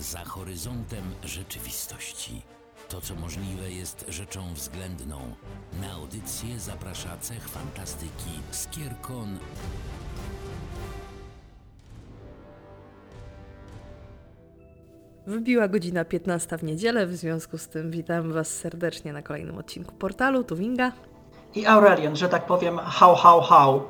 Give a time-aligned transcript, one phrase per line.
[0.00, 2.42] za horyzontem rzeczywistości.
[2.88, 5.34] To, co możliwe, jest rzeczą względną.
[5.80, 9.38] Na audycję zaprasza cech fantastyki Skierkon
[15.26, 19.94] Wybiła godzina 15 w niedzielę, w związku z tym witam Was serdecznie na kolejnym odcinku
[19.94, 20.92] portalu Tuwinga.
[21.54, 23.82] I Aurelian, że tak powiem, how, how, how.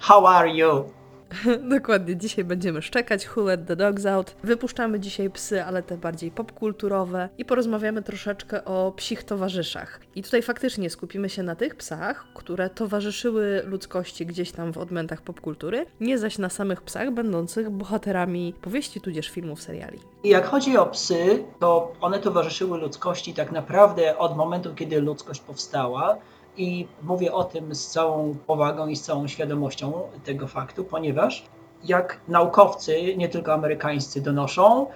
[0.00, 0.95] How are you?
[1.76, 4.36] Dokładnie, dzisiaj będziemy szczekać Who Let the Dogs Out.
[4.42, 10.00] Wypuszczamy dzisiaj psy, ale te bardziej popkulturowe i porozmawiamy troszeczkę o psich towarzyszach.
[10.14, 15.22] I tutaj faktycznie skupimy się na tych psach, które towarzyszyły ludzkości gdzieś tam w odmętach
[15.22, 19.98] popkultury, nie zaś na samych psach będących bohaterami powieści tudzież filmów, seriali.
[20.24, 25.40] I jak chodzi o psy, to one towarzyszyły ludzkości tak naprawdę od momentu, kiedy ludzkość
[25.40, 26.18] powstała.
[26.56, 29.92] I mówię o tym z całą powagą i z całą świadomością
[30.24, 31.44] tego faktu, ponieważ
[31.84, 34.86] jak naukowcy, nie tylko amerykańscy, donoszą,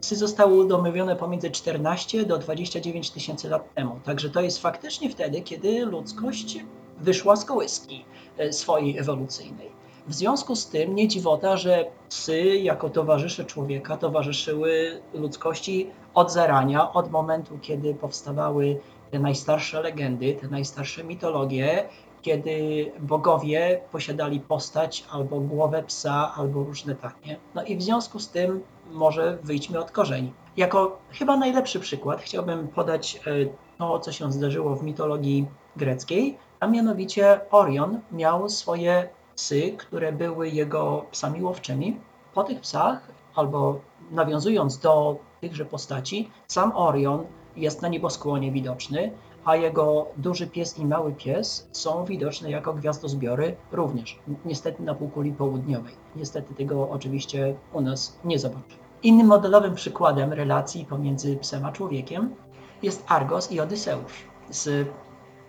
[0.00, 4.00] psy zostały udomowione pomiędzy 14 do 29 tysięcy lat temu.
[4.04, 6.58] Także to jest faktycznie wtedy, kiedy ludzkość
[7.00, 8.04] wyszła z kołyski
[8.38, 9.78] e, swojej ewolucyjnej.
[10.08, 16.92] W związku z tym nie dziwota, że psy jako towarzysze człowieka towarzyszyły ludzkości od zarania,
[16.92, 18.80] od momentu, kiedy powstawały
[19.10, 21.88] te najstarsze legendy, te najstarsze mitologie,
[22.22, 27.36] kiedy bogowie posiadali postać albo głowę psa, albo różne takie.
[27.54, 30.32] No i w związku z tym może wyjdźmy od korzeni.
[30.56, 33.30] Jako chyba najlepszy przykład chciałbym podać e,
[33.78, 40.48] to, co się zdarzyło w mitologii greckiej, a mianowicie Orion miał swoje psy, które były
[40.48, 42.00] jego psami łowczymi.
[42.34, 47.24] Po tych psach, albo nawiązując do tychże postaci, sam Orion
[47.58, 49.12] jest na nieboskłonie widoczny,
[49.44, 55.32] a jego duży pies i mały pies są widoczne jako gwiazdozbiory również, niestety na półkuli
[55.32, 55.92] południowej.
[56.16, 58.76] Niestety tego oczywiście u nas nie zobaczy.
[59.02, 62.34] Innym modelowym przykładem relacji pomiędzy psem a człowiekiem
[62.82, 64.88] jest Argos i Odyseusz z,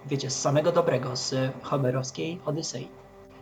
[0.06, 2.88] wiecie, z samego dobrego, z homerowskiej Odysei.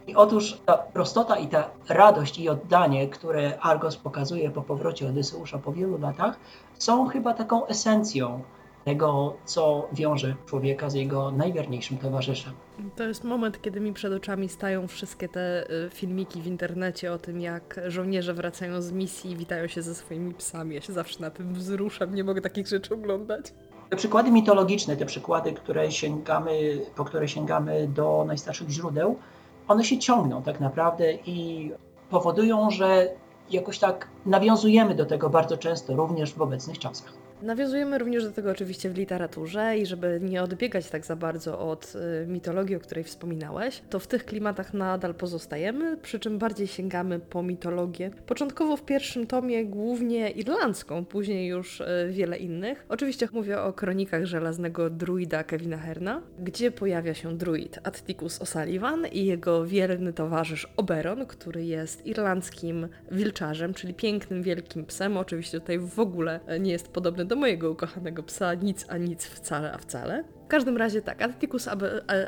[0.07, 5.57] I otóż ta prostota i ta radość i oddanie, które Argos pokazuje po powrocie Odyseusza
[5.57, 6.39] po wielu latach,
[6.77, 8.41] są chyba taką esencją
[8.87, 12.53] tego, co wiąże człowieka z jego najwierniejszym towarzyszem.
[12.95, 17.17] To jest moment, kiedy mi przed oczami stają wszystkie te y, filmiki w internecie o
[17.17, 20.75] tym, jak żołnierze wracają z misji i witają się ze swoimi psami.
[20.75, 23.53] Ja się zawsze na tym wzruszam, nie mogę takich rzeczy oglądać.
[23.89, 29.19] Te przykłady mitologiczne, te przykłady, które sięgamy, po które sięgamy do najstarszych źródeł,
[29.67, 31.71] one się ciągną tak naprawdę i
[32.09, 33.09] powodują, że
[33.51, 37.26] jakoś tak nawiązujemy do tego bardzo często, również w obecnych czasach.
[37.41, 41.93] Nawiązujemy również do tego oczywiście w literaturze i żeby nie odbiegać tak za bardzo od
[42.23, 47.19] y, mitologii, o której wspominałeś, to w tych klimatach nadal pozostajemy, przy czym bardziej sięgamy
[47.19, 48.11] po mitologię.
[48.25, 52.85] Początkowo w pierwszym tomie głównie irlandzką, później już y, wiele innych.
[52.89, 59.25] Oczywiście mówię o kronikach żelaznego druida Kevina Herna, gdzie pojawia się druid Atticus O'Sullivan i
[59.25, 65.17] jego wierny towarzysz Oberon, który jest irlandzkim wilczarzem, czyli pięknym, wielkim psem.
[65.17, 69.73] Oczywiście tutaj w ogóle nie jest podobny do mojego ukochanego psa, nic a nic wcale,
[69.73, 70.23] a wcale.
[70.47, 71.73] W każdym razie tak, Atticus e,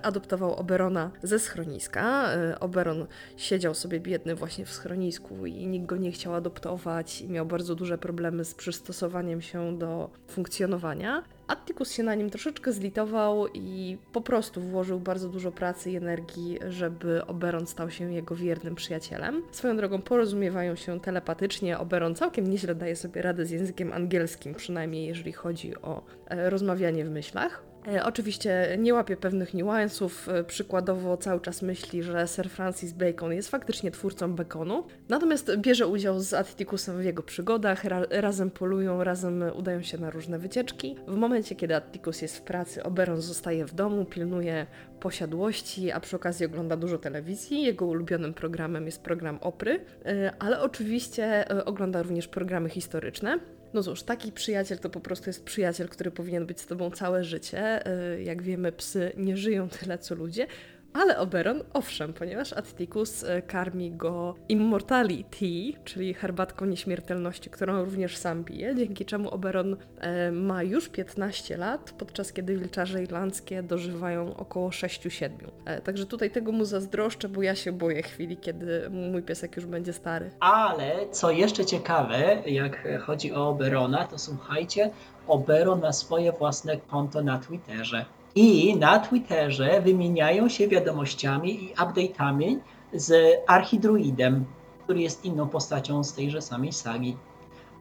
[0.06, 2.34] adoptował Oberona ze schroniska.
[2.34, 3.08] E, Oberon
[3.38, 7.76] siedział sobie biedny właśnie w schronisku i nikt go nie chciał adoptować i miał bardzo
[7.76, 11.24] duże problemy z przystosowaniem się do funkcjonowania.
[11.48, 16.60] Atticus się na nim troszeczkę zlitował i po prostu włożył bardzo dużo pracy i energii,
[16.70, 19.44] żeby Oberon stał się jego wiernym przyjacielem.
[19.52, 21.78] Swoją drogą porozumiewają się telepatycznie.
[21.78, 27.06] Oberon całkiem nieźle daje sobie radę z językiem angielskim, przynajmniej jeżeli chodzi o e, rozmawianie
[27.06, 27.69] w myślach.
[27.94, 33.34] E, oczywiście nie łapie pewnych niuansów, e, przykładowo cały czas myśli, że Sir Francis Bacon
[33.34, 39.04] jest faktycznie twórcą Baconu, natomiast bierze udział z Atticusem w jego przygodach, ra razem polują,
[39.04, 40.96] razem udają się na różne wycieczki.
[41.08, 44.68] W momencie, kiedy Atticus jest w pracy, Oberon zostaje w domu, pilnuje
[45.00, 47.64] posiadłości, a przy okazji ogląda dużo telewizji.
[47.64, 53.40] Jego ulubionym programem jest program Opry, e, ale oczywiście ogląda również programy historyczne.
[53.74, 57.24] No cóż, taki przyjaciel to po prostu jest przyjaciel, który powinien być z tobą całe
[57.24, 57.88] życie.
[58.16, 60.48] Y, jak wiemy, psy nie żyją tyle co ludzie,
[60.94, 68.44] ale Oberon, owszem, ponieważ Atticus e, karmi go Immortality, czyli herbatką nieśmiertelności, którą również sam
[68.44, 74.70] pije, dzięki czemu Oberon e, ma już 15 lat, podczas kiedy wilczarze irlandzkie dożywają około
[74.70, 75.30] 6-7.
[75.66, 79.66] E, także tutaj tego mu zazdroszczę, bo ja się boję chwili, kiedy mój piesek już
[79.66, 80.32] będzie stary.
[80.40, 84.92] Ale co jeszcze ciekawe, jak chodzi o Oberona, to słuchajcie,
[85.28, 88.06] Oberon ma swoje własne konto na Twitterze.
[88.36, 92.58] I na Twitterze wymieniają się wiadomościami i update'ami
[92.94, 94.46] z Archidruidem,
[94.84, 97.18] który jest inną postacią z tejże samej sagi.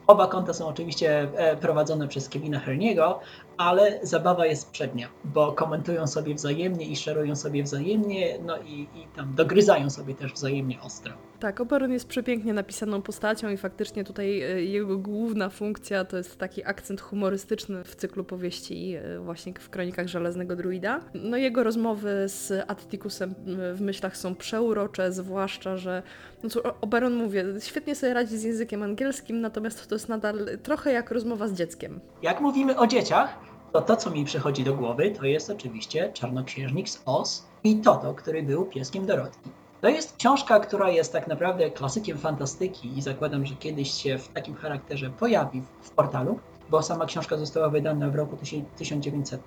[0.07, 3.21] Oba konta są oczywiście e, prowadzone przez Kevina Herniego,
[3.59, 9.07] ale zabawa jest przednia, bo komentują sobie wzajemnie i szerują sobie wzajemnie, no i, i
[9.17, 11.13] tam dogryzają sobie też wzajemnie ostro.
[11.41, 16.39] Tak, Oberon jest przepięknie napisaną postacią i faktycznie tutaj e, jego główna funkcja to jest
[16.39, 21.01] taki akcent humorystyczny w cyklu powieści e, właśnie w Kronikach Żelaznego Druida.
[21.15, 23.35] No jego rozmowy z Atticusem
[23.75, 26.03] w myślach są przeurocze, zwłaszcza, że
[26.43, 30.93] no cóż, Oberon mówię, świetnie sobie radzi z językiem angielskim, natomiast to jest nadal trochę
[30.93, 32.01] jak rozmowa z dzieckiem.
[32.23, 36.89] Jak mówimy o dzieciach, to to, co mi przychodzi do głowy, to jest oczywiście Czarnoksiężnik
[36.89, 39.51] z Oz i Toto, który był pieskiem Dorotki.
[39.81, 44.29] To jest książka, która jest tak naprawdę klasykiem fantastyki i zakładam, że kiedyś się w
[44.29, 46.39] takim charakterze pojawi w portalu,
[46.71, 48.37] bo sama książka została wydana w roku
[48.77, 49.43] 1900.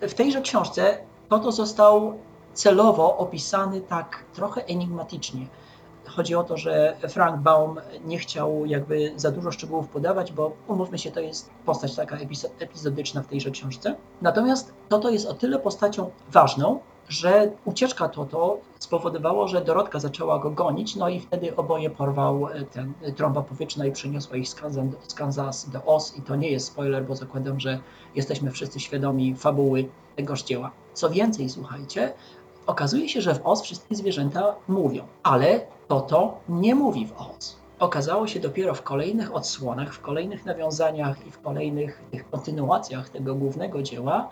[0.00, 2.14] W tejże książce Toto został
[2.54, 5.46] celowo opisany tak trochę enigmatycznie.
[6.16, 10.98] Chodzi o to, że Frank Baum nie chciał jakby za dużo szczegółów podawać, bo umówmy
[10.98, 12.16] się, to jest postać taka
[12.58, 13.96] epizodyczna w tejże książce.
[14.22, 20.50] Natomiast Toto jest o tyle postacią ważną, że ucieczka Toto spowodowało, że Dorotka zaczęła go
[20.50, 24.48] gonić, no i wtedy oboje porwał e, ten e, trąba powietrzna i przyniosła ich
[25.08, 27.78] z Kansas do Oz i to nie jest spoiler, bo zakładam, że
[28.14, 30.70] jesteśmy wszyscy świadomi fabuły tegoż dzieła.
[30.94, 32.12] Co więcej, słuchajcie,
[32.70, 37.56] okazuje się, że w Oz wszystkie zwierzęta mówią, ale Toto nie mówi w Oz.
[37.78, 43.34] Okazało się dopiero w kolejnych odsłonach, w kolejnych nawiązaniach i w kolejnych tych kontynuacjach tego
[43.34, 44.28] głównego dzieła,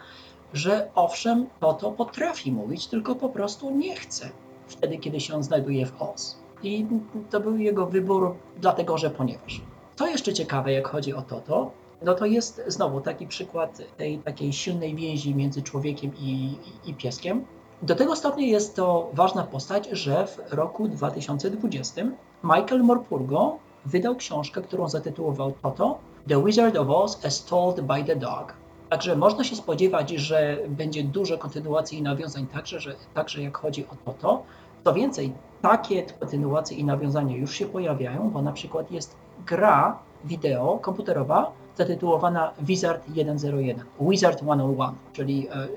[0.52, 4.30] że owszem, Toto potrafi mówić, tylko po prostu nie chce
[4.66, 6.38] wtedy, kiedy się on znajduje w Oz.
[6.62, 6.86] I
[7.30, 9.60] to był jego wybór, dlatego że ponieważ.
[9.96, 11.70] Co jeszcze ciekawe, jak chodzi o Toto,
[12.02, 16.94] no to jest znowu taki przykład tej takiej silnej więzi między człowiekiem i, i, i
[16.94, 17.44] pieskiem.
[17.82, 22.02] Do tego stopnia jest to ważna postać, że w roku 2020
[22.44, 25.98] Michael Morpurgo wydał książkę, którą zatytułował Toto
[26.28, 28.54] The Wizard of Oz as Told by the Dog.
[28.90, 33.86] Także można się spodziewać, że będzie dużo kontynuacji i nawiązań także, że, także jak chodzi
[33.86, 34.42] o Toto.
[34.84, 35.32] Co więcej,
[35.62, 39.16] takie kontynuacje i nawiązania już się pojawiają, bo na przykład jest
[39.46, 43.04] gra wideo komputerowa zatytułowana Wizard
[43.38, 45.68] 101, Wizard 101, czyli e,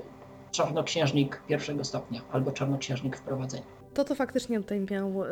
[0.52, 3.82] czarnoksiężnik pierwszego stopnia albo czarnoksiężnik wprowadzenia.
[3.94, 5.26] To to faktycznie tutaj miał y,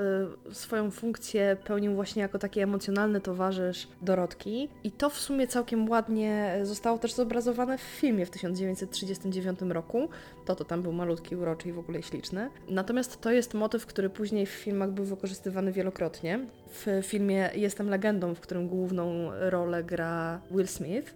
[0.55, 4.69] swoją funkcję, pełnił właśnie jako taki emocjonalny towarzysz Dorotki.
[4.84, 10.08] I to w sumie całkiem ładnie zostało też zobrazowane w filmie w 1939 roku.
[10.44, 12.50] To to tam był malutki, uroczy i w ogóle śliczny.
[12.69, 16.40] Natomiast to jest motyw, który później w filmach był wykorzystywany wielokrotnie.
[16.69, 21.14] W filmie Jestem legendą, w którym główną rolę gra Will Smith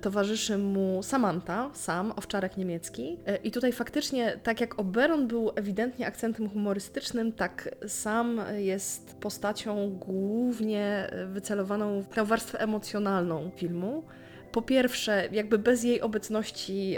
[0.00, 3.18] towarzyszy mu Samantha, Sam, owczarek niemiecki.
[3.26, 9.90] E, I tutaj faktycznie, tak jak Oberon był ewidentnie akcentem humorystycznym, tak Sam jest postacią
[9.90, 14.02] głównie wycelowaną w tę warstwę emocjonalną filmu.
[14.52, 16.96] Po pierwsze, jakby bez jej obecności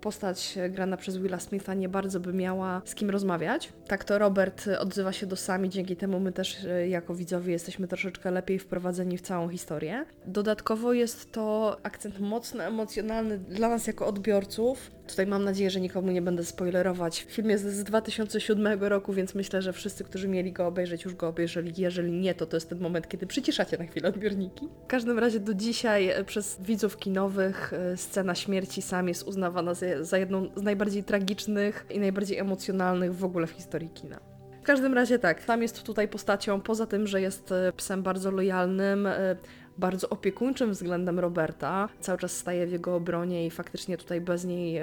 [0.00, 3.72] postać grana przez Willa Smitha nie bardzo by miała z kim rozmawiać.
[3.86, 7.88] Tak to Robert odzywa się do sami, dzięki temu my też e, jako widzowie jesteśmy
[7.88, 10.04] troszeczkę lepiej wprowadzeni w całą historię.
[10.26, 14.90] Dodatkowo jest to akcent mocno emocjonalny dla nas jako odbiorców.
[15.10, 17.26] Tutaj mam nadzieję, że nikomu nie będę spoilerować.
[17.28, 21.28] Film jest z 2007 roku, więc myślę, że wszyscy, którzy mieli go obejrzeć, już go
[21.28, 21.72] obejrzeli.
[21.76, 24.68] Jeżeli nie, to to jest ten moment, kiedy przyciszacie na chwilę odbiorniki.
[24.84, 29.74] W każdym razie do dzisiaj e, przez widzów kinowych e, scena śmierci Sam jest uznawana
[30.00, 34.20] za, jedną z najbardziej tragicznych i najbardziej emocjonalnych w ogóle w historii kina.
[34.60, 38.30] W każdym razie tak, Sam jest tutaj postacią, poza tym, że jest e, psem bardzo
[38.30, 39.08] lojalnym,
[39.80, 44.80] bardzo opiekuńczym względem Roberta, cały czas staje w jego obronie i faktycznie tutaj bez niej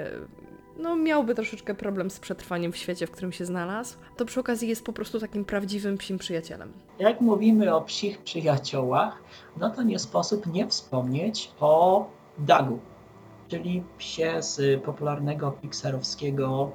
[0.78, 4.68] no, miałby troszeczkę problem z przetrwaniem w świecie, w którym się znalazł, to przy okazji
[4.68, 6.72] jest po prostu takim prawdziwym psim przyjacielem.
[6.98, 9.22] Jak mówimy o psich przyjaciołach,
[9.56, 12.06] no to nie sposób nie wspomnieć o
[12.38, 12.78] Dagu,
[13.48, 16.70] czyli psie z popularnego pixarowskiego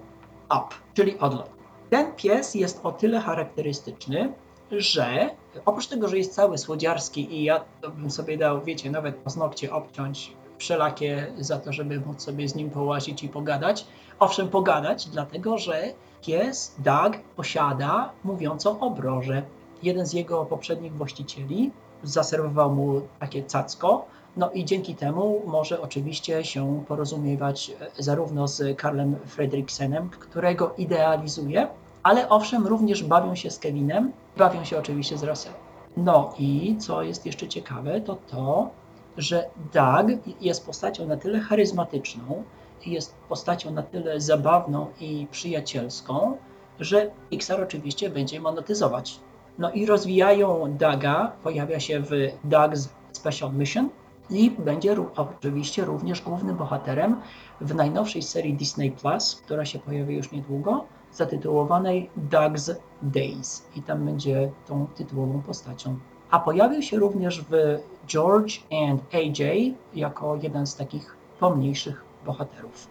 [0.45, 1.49] Up, czyli Odlot.
[1.89, 4.33] Ten pies jest o tyle charakterystyczny,
[4.71, 5.29] że
[5.65, 7.61] oprócz tego, że jest cały słodziarski i ja
[7.97, 12.69] bym sobie dał, wiecie, nawet paznokcie obciąć wszelakie za to, żeby móc sobie z nim
[12.69, 13.85] połazić i pogadać.
[14.19, 15.83] Owszem, pogadać, dlatego że
[16.21, 19.43] pies Doug posiada mówiącą obrożę.
[19.83, 21.71] Jeden z jego poprzednich właścicieli
[22.03, 24.05] zaserwował mu takie cacko,
[24.37, 31.67] no i dzięki temu może oczywiście się porozumiewać e, zarówno z Karlem Fredriksenem, którego idealizuje,
[32.03, 35.59] ale owszem, również bawią się z Kevinem, bawią się oczywiście z Russellem.
[35.97, 38.69] No i co jest jeszcze ciekawe, to to,
[39.17, 40.07] że Doug
[40.41, 42.43] jest postacią na tyle charyzmatyczną,
[42.85, 46.37] jest postacią na tyle zabawną i przyjacielską,
[46.79, 49.19] że Pixar oczywiście będzie monetyzować.
[49.57, 52.11] No i rozwijają Daga, pojawia się w
[52.49, 53.89] Doug's Special Mission
[54.29, 57.15] i będzie oczywiście również głównym bohaterem
[57.61, 64.05] w najnowszej serii Disney Plus, która się pojawi już niedługo, zatytułowanej Doug's Days i tam
[64.05, 65.99] będzie tą tytułową postacią.
[66.31, 72.87] A pojawił się również w George and AJ jako jeden z takich pomniejszych bohaterów.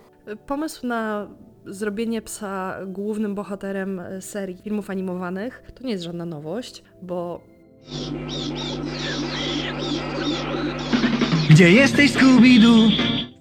[0.47, 1.29] Pomysł na
[1.67, 7.41] zrobienie psa głównym bohaterem serii filmów animowanych to nie jest żadna nowość, bo
[11.53, 12.91] Gdzie jesteś, Scooby-Doo?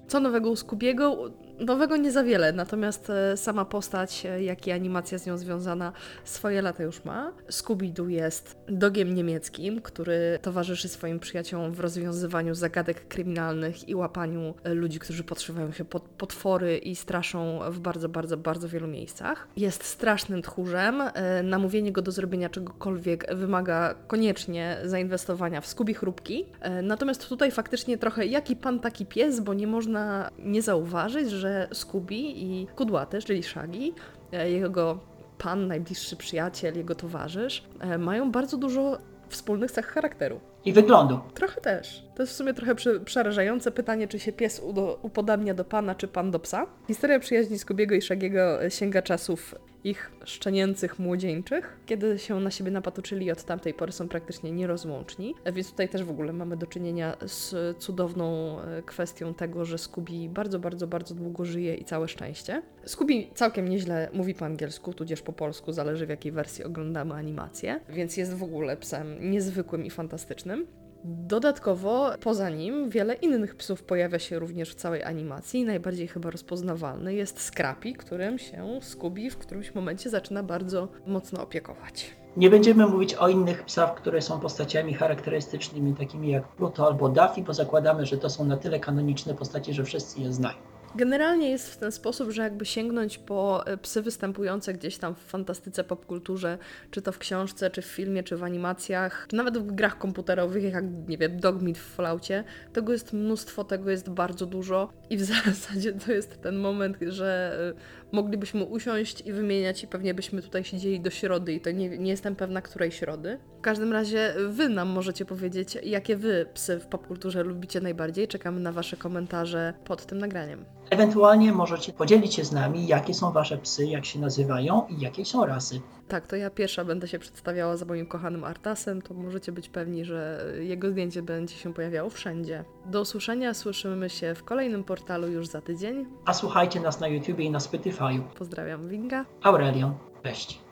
[0.07, 1.31] co nowego u Scoobiego?
[1.65, 5.93] Nowego nie za wiele, natomiast e, sama postać, e, jak i animacja z nią związana
[6.23, 7.33] swoje lata już ma.
[7.49, 14.73] Scooby-Doo jest dogiem niemieckim, który towarzyszy swoim przyjaciołom w rozwiązywaniu zagadek kryminalnych i łapaniu e,
[14.73, 19.47] ludzi, którzy podszywają się pod potwory i straszą w bardzo, bardzo, bardzo wielu miejscach.
[19.57, 21.03] Jest strasznym tchórzem.
[21.43, 26.45] Namówienie go do zrobienia czegokolwiek wymaga koniecznie zainwestowania w Scooby chrupki.
[26.83, 32.15] Natomiast tutaj faktycznie trochę jaki pan, taki pies, bo nie można nie zauważyć, że Scooby
[32.15, 33.93] i Kudłaty, czyli Shaggy,
[34.31, 34.99] e, jego
[35.37, 38.97] pan, najbliższy przyjaciel, jego towarzysz, e, mają bardzo dużo
[39.29, 40.39] wspólnych cech charakteru.
[40.65, 41.19] I wyglądu.
[41.33, 42.03] Trochę też.
[42.21, 42.75] To jest w sumie trochę
[43.05, 44.61] przerażające pytanie, czy się pies
[45.01, 46.67] upodabnia do pana, czy pan do psa.
[46.87, 52.71] Historia przyjaźni Skubiego i Szagiego e, sięga czasów ich szczenięcych młodzieńczych, kiedy się na siebie
[52.71, 55.35] napatoczyli i od tamtej pory są praktycznie nierozłączni.
[55.43, 59.77] E, Więc tutaj też w ogóle mamy do czynienia z cudowną e, kwestią tego, że
[59.77, 62.61] Skubi bardzo, bardzo, bardzo długo żyje i całe szczęście.
[62.85, 67.79] Skubi całkiem nieźle mówi po angielsku, tudzież po polsku, zależy w jakiej wersji oglądamy animację,
[67.89, 70.67] więc jest w ogóle psem niezwykłym i fantastycznym.
[71.03, 75.65] Dodatkowo poza nim wiele innych psów pojawia się również w całej animacji.
[75.65, 82.15] Najbardziej chyba rozpoznawalny jest Scrappy, którym się Scooby w którymś momencie zaczyna bardzo mocno opiekować.
[82.37, 87.41] Nie będziemy mówić o innych psach, które są postaciami charakterystycznymi, takimi jak Pluto albo Daffy,
[87.41, 90.70] bo zakładamy, że to są na tyle kanoniczne postacie, że wszyscy je znają.
[90.95, 95.19] Generalnie jest w ten sposób, że jakby sięgnąć po e, psy występujące gdzieś tam w
[95.19, 96.57] fantastyce, popkulturze,
[96.91, 100.63] czy to w książce, czy w filmie, czy w animacjach, czy nawet w grach komputerowych,
[100.63, 102.43] jak nie wiem, Dogmeat w Falloutie,
[102.73, 107.59] tego jest mnóstwo, tego jest bardzo dużo i w zasadzie to jest ten moment, że
[107.77, 111.97] e, moglibyśmy usiąść i wymieniać i pewnie byśmy tutaj siedzieli do środy i to nie,
[111.97, 113.39] nie jestem pewna, której środy.
[113.61, 118.27] W każdym razie wy nam możecie powiedzieć, jakie wy psy w popkulturze lubicie najbardziej.
[118.27, 120.65] Czekamy na wasze komentarze pod tym nagraniem.
[120.89, 125.25] Ewentualnie możecie podzielić się z nami, jakie są wasze psy, jak się nazywają i jakie
[125.25, 125.81] są rasy.
[126.07, 130.05] Tak, to ja pierwsza będę się przedstawiała za moim kochanym Artasem, to możecie być pewni,
[130.05, 132.63] że jego zdjęcie będzie się pojawiało wszędzie.
[132.85, 136.05] Do usłyszenia, słyszymy się w kolejnym portalu już za tydzień.
[136.25, 138.21] A słuchajcie nas na YouTubie i na Spotify'u.
[138.37, 139.25] Pozdrawiam, Winga.
[139.43, 140.70] Aurelion, cześć.